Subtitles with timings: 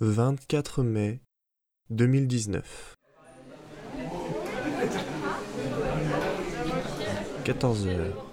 [0.00, 1.20] 24 mai
[1.90, 2.96] 2019.
[7.44, 8.26] 14 heures.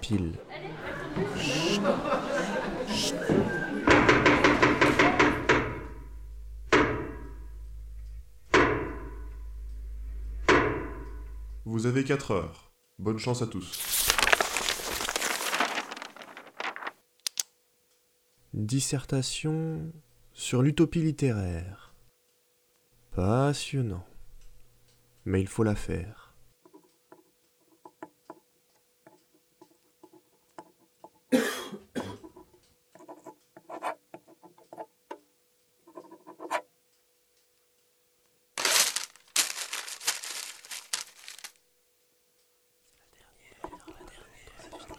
[0.00, 0.32] Pile.
[11.64, 12.72] Vous avez 4 heures.
[12.98, 14.10] Bonne chance à tous.
[18.54, 19.92] Dissertation
[20.36, 21.94] sur l'utopie littéraire.
[23.12, 24.04] Passionnant.
[25.24, 26.34] Mais il faut la faire.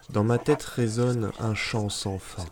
[0.09, 2.45] Dans ma tête résonne un chant sans fin.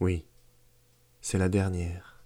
[0.00, 0.24] Oui,
[1.20, 2.24] c'est la dernière.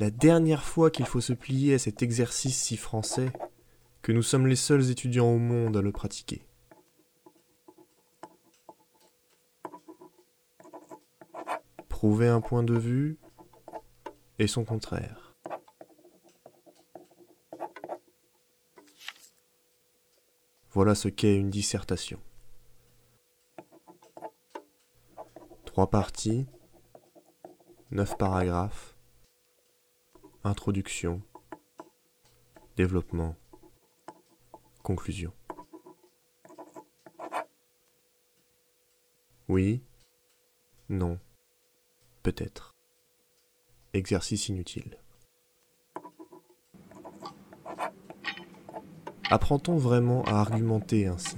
[0.00, 3.30] La dernière fois qu'il faut se plier à cet exercice si français
[4.02, 6.44] que nous sommes les seuls étudiants au monde à le pratiquer.
[11.88, 13.16] Prouver un point de vue
[14.40, 15.36] et son contraire.
[20.72, 22.18] Voilà ce qu'est une dissertation.
[25.84, 26.46] Trois parties,
[27.90, 28.96] neuf paragraphes,
[30.42, 31.20] introduction,
[32.78, 33.36] développement,
[34.82, 35.30] conclusion.
[39.50, 39.82] Oui,
[40.88, 41.18] non,
[42.22, 42.74] peut-être.
[43.92, 44.96] Exercice inutile.
[49.28, 51.36] Apprend-on vraiment à argumenter ainsi?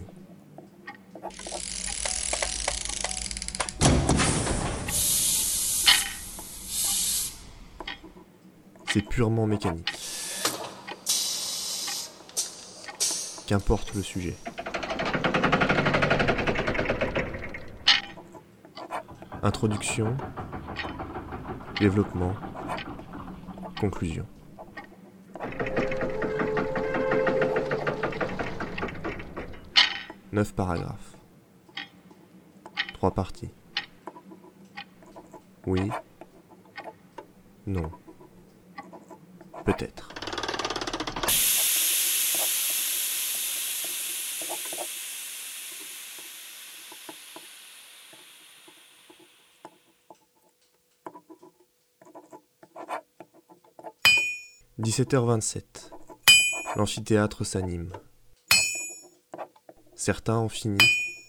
[8.97, 9.93] C'est purement mécanique.
[13.47, 14.35] Qu'importe le sujet.
[19.43, 20.17] Introduction,
[21.79, 22.33] développement,
[23.79, 24.27] conclusion.
[30.33, 31.19] Neuf paragraphes.
[32.95, 33.51] Trois parties.
[35.67, 35.91] Oui.
[37.67, 37.91] Non.
[39.67, 40.09] Peut-être.
[54.79, 55.91] «17h27.
[56.77, 57.93] L'amphithéâtre s'anime.
[59.97, 60.79] Certains ont fini,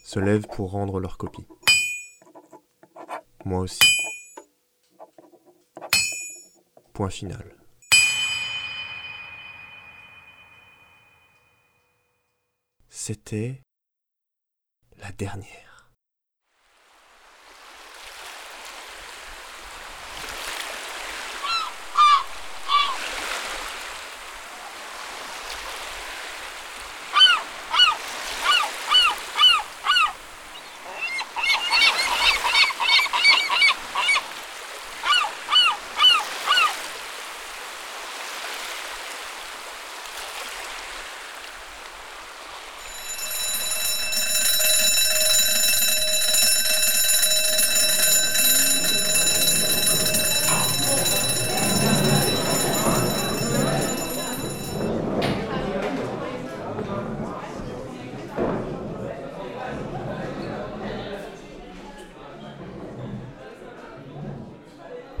[0.04, 1.48] se lèvent pour rendre leur copie.
[3.44, 3.80] Moi aussi.
[6.92, 7.57] Point final.
[13.08, 13.62] C'était
[14.98, 15.67] la dernière.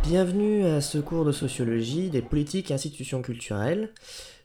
[0.08, 3.90] Bienvenue à ce cours de sociologie des politiques et institutions culturelles.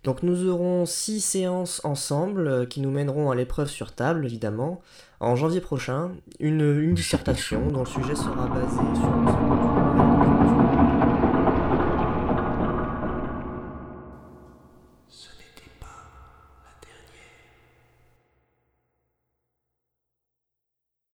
[0.04, 4.82] Donc nous aurons six séances ensemble euh, qui nous mèneront à l'épreuve sur table évidemment
[5.22, 6.12] en janvier prochain,
[6.42, 9.53] une, une dissertation dont le sujet sera basé sur